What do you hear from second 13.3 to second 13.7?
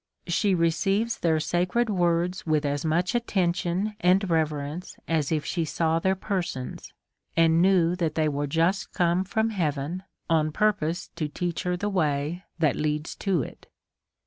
it.